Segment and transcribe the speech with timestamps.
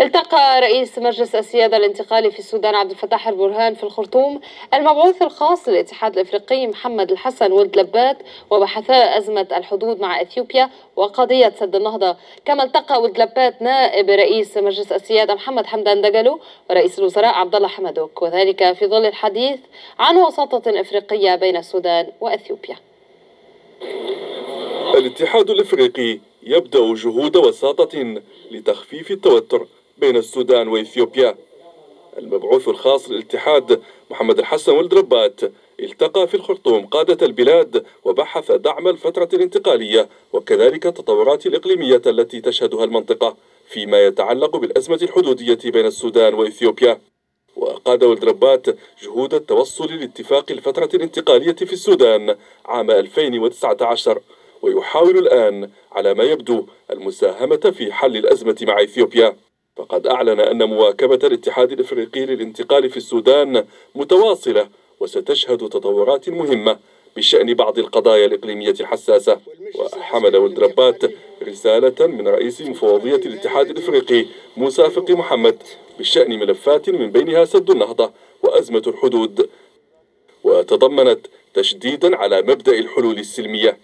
[0.00, 4.40] التقى رئيس مجلس السيادة الانتقالي في السودان عبد الفتاح البرهان في الخرطوم
[4.74, 8.16] المبعوث الخاص للاتحاد الإفريقي محمد الحسن ولد لبات
[8.50, 12.16] وبحثا أزمة الحدود مع إثيوبيا وقضية سد النهضة.
[12.44, 16.40] كما التقى ولد لبات نائب رئيس مجلس السيادة محمد حمدان دقلو
[16.70, 19.60] ورئيس الوزراء عبد الله حمدوك وذلك في ظل الحديث
[19.98, 22.76] عن وساطة إفريقية بين السودان وإثيوبيا.
[24.94, 28.20] الاتحاد الإفريقي يبدأ جهود وساطة
[28.50, 29.66] لتخفيف التوتر
[30.00, 31.34] بين السودان وإثيوبيا.
[32.18, 35.40] المبعوث الخاص للاتحاد محمد الحسن ولد ربات
[35.80, 43.36] التقى في الخرطوم قادة البلاد وبحث دعم الفترة الانتقالية وكذلك التطورات الإقليمية التي تشهدها المنطقة
[43.68, 47.00] فيما يتعلق بالأزمة الحدودية بين السودان وإثيوبيا.
[47.56, 48.66] وقاد ولد ربات
[49.02, 52.36] جهود التوصل لاتفاق الفترة الانتقالية في السودان
[52.66, 54.20] عام 2019
[54.62, 59.36] ويحاول الآن على ما يبدو المساهمة في حل الأزمة مع إثيوبيا.
[59.80, 63.64] فقد أعلن أن مواكبة الاتحاد الإفريقي للانتقال في السودان
[63.94, 64.68] متواصلة
[65.00, 66.78] وستشهد تطورات مهمة
[67.16, 69.40] بشأن بعض القضايا الإقليمية الحساسة.
[69.78, 71.02] وحمل ولدربات
[71.42, 75.62] رسالة من رئيس مفوضية الاتحاد الإفريقي موسى فقي محمد
[75.98, 79.48] بشأن ملفات من بينها سد النهضة وأزمة الحدود.
[80.44, 83.78] وتضمنت تشديدا على مبدأ الحلول السلمية.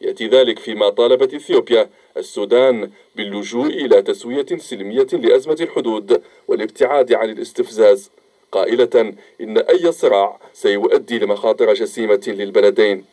[0.00, 1.90] يأتي ذلك فيما طالبت إثيوبيا.
[2.16, 8.10] السودان باللجوء إلى تسوية سلمية لأزمة الحدود والابتعاد عن الاستفزاز.
[8.52, 13.04] قائلة إن أي صراع سيؤدي لمخاطر جسيمة للبلدين.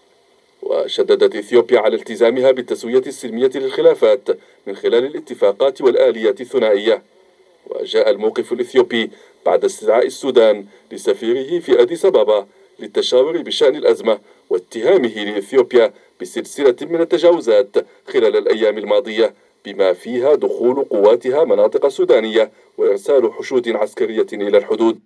[0.62, 4.30] وشددت إثيوبيا على التزامها بالتسوية السلمية للخلافات
[4.68, 7.02] من خلال الاتفاقات والآليات الثنائية.
[7.68, 9.10] وجاء الموقف الإثيوبي
[9.46, 12.48] بعد استدعاء السودان لسفيره في أديس أبابا
[12.80, 17.76] للتشاور بشأن الأزمة واتهامه لإثيوبيا بسلسلة من التجاوزات
[18.08, 19.34] خلال الأيام الماضية
[19.66, 25.00] بما فيها دخول قواتها مناطق سودانية وإرسال حشود عسكرية إلى الحدود.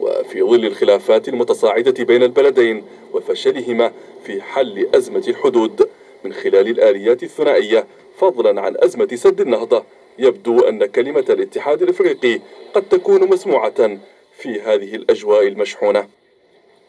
[0.00, 3.92] وفي ظل الخلافات المتصاعدة بين البلدين وفشلهما
[4.24, 5.88] في حل أزمة الحدود
[6.24, 7.86] من خلال الآليات الثنائية
[8.18, 9.84] فضلا عن أزمة سد النهضة
[10.18, 12.40] يبدو أن كلمة الاتحاد الإفريقي
[12.74, 13.98] قد تكون مسموعة
[14.38, 16.08] في هذه الأجواء المشحونة.